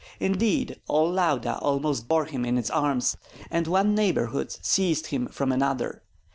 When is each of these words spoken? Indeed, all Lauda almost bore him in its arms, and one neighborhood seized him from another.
Indeed, 0.19 0.77
all 0.87 1.11
Lauda 1.11 1.59
almost 1.59 2.07
bore 2.07 2.25
him 2.25 2.43
in 2.43 2.57
its 2.57 2.71
arms, 2.71 3.17
and 3.51 3.67
one 3.67 3.93
neighborhood 3.93 4.49
seized 4.51 5.05
him 5.05 5.27
from 5.27 5.51
another. 5.51 6.01